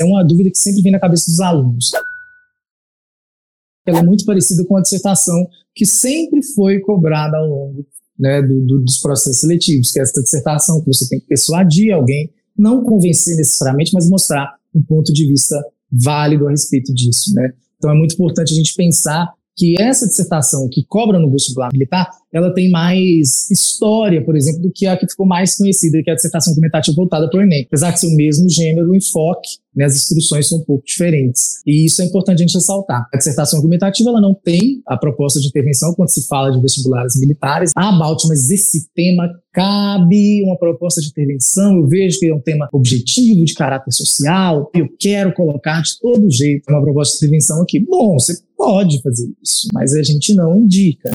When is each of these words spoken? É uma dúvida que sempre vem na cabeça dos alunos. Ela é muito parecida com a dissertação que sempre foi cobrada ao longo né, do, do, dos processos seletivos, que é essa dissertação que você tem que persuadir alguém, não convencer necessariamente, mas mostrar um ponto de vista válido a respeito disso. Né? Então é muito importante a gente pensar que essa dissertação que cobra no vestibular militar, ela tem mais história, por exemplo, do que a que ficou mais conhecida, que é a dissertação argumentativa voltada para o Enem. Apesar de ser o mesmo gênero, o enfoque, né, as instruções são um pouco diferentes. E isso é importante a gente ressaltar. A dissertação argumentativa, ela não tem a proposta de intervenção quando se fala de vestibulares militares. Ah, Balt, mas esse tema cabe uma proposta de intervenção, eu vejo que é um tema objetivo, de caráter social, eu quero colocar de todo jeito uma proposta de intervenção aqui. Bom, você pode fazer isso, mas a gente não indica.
É 0.00 0.04
uma 0.04 0.24
dúvida 0.24 0.50
que 0.50 0.58
sempre 0.58 0.82
vem 0.82 0.92
na 0.92 0.98
cabeça 0.98 1.30
dos 1.30 1.40
alunos. 1.40 1.90
Ela 3.86 3.98
é 3.98 4.02
muito 4.02 4.24
parecida 4.24 4.64
com 4.64 4.76
a 4.76 4.80
dissertação 4.80 5.46
que 5.74 5.84
sempre 5.84 6.42
foi 6.42 6.80
cobrada 6.80 7.36
ao 7.36 7.46
longo 7.46 7.86
né, 8.18 8.40
do, 8.42 8.66
do, 8.66 8.80
dos 8.80 8.98
processos 8.98 9.40
seletivos, 9.40 9.90
que 9.90 9.98
é 9.98 10.02
essa 10.02 10.22
dissertação 10.22 10.80
que 10.80 10.86
você 10.86 11.08
tem 11.08 11.20
que 11.20 11.26
persuadir 11.26 11.92
alguém, 11.92 12.30
não 12.56 12.82
convencer 12.82 13.36
necessariamente, 13.36 13.92
mas 13.92 14.08
mostrar 14.08 14.54
um 14.74 14.82
ponto 14.82 15.12
de 15.12 15.26
vista 15.26 15.56
válido 15.90 16.46
a 16.46 16.50
respeito 16.50 16.94
disso. 16.94 17.34
Né? 17.34 17.52
Então 17.76 17.90
é 17.90 17.94
muito 17.94 18.14
importante 18.14 18.52
a 18.52 18.56
gente 18.56 18.74
pensar 18.74 19.32
que 19.56 19.80
essa 19.80 20.06
dissertação 20.06 20.68
que 20.70 20.84
cobra 20.88 21.18
no 21.18 21.30
vestibular 21.30 21.68
militar, 21.72 22.08
ela 22.32 22.52
tem 22.54 22.70
mais 22.70 23.50
história, 23.50 24.24
por 24.24 24.36
exemplo, 24.36 24.62
do 24.62 24.70
que 24.72 24.86
a 24.86 24.96
que 24.96 25.08
ficou 25.08 25.26
mais 25.26 25.56
conhecida, 25.56 26.00
que 26.02 26.08
é 26.08 26.12
a 26.12 26.16
dissertação 26.16 26.52
argumentativa 26.52 26.94
voltada 26.94 27.28
para 27.28 27.40
o 27.40 27.42
Enem. 27.42 27.64
Apesar 27.66 27.90
de 27.90 28.00
ser 28.00 28.06
o 28.06 28.16
mesmo 28.16 28.48
gênero, 28.48 28.90
o 28.90 28.96
enfoque, 28.96 29.58
né, 29.74 29.84
as 29.84 29.96
instruções 29.96 30.48
são 30.48 30.58
um 30.58 30.64
pouco 30.64 30.84
diferentes. 30.84 31.60
E 31.66 31.84
isso 31.84 32.00
é 32.02 32.04
importante 32.04 32.38
a 32.38 32.46
gente 32.46 32.54
ressaltar. 32.54 33.06
A 33.12 33.16
dissertação 33.16 33.58
argumentativa, 33.58 34.10
ela 34.10 34.20
não 34.20 34.34
tem 34.34 34.80
a 34.86 34.96
proposta 34.96 35.40
de 35.40 35.48
intervenção 35.48 35.92
quando 35.94 36.08
se 36.08 36.26
fala 36.26 36.50
de 36.52 36.60
vestibulares 36.60 37.18
militares. 37.18 37.72
Ah, 37.76 37.92
Balt, 37.92 38.22
mas 38.28 38.50
esse 38.50 38.88
tema 38.94 39.28
cabe 39.52 40.44
uma 40.44 40.56
proposta 40.56 41.00
de 41.00 41.08
intervenção, 41.08 41.76
eu 41.76 41.86
vejo 41.88 42.20
que 42.20 42.26
é 42.26 42.34
um 42.34 42.40
tema 42.40 42.68
objetivo, 42.72 43.44
de 43.44 43.54
caráter 43.54 43.90
social, 43.90 44.70
eu 44.74 44.86
quero 44.98 45.34
colocar 45.34 45.82
de 45.82 45.98
todo 46.00 46.30
jeito 46.30 46.70
uma 46.70 46.80
proposta 46.80 47.18
de 47.18 47.26
intervenção 47.26 47.60
aqui. 47.60 47.80
Bom, 47.80 48.14
você 48.14 48.34
pode 48.60 49.00
fazer 49.00 49.32
isso, 49.42 49.68
mas 49.72 49.94
a 49.94 50.02
gente 50.02 50.34
não 50.34 50.54
indica. 50.58 51.10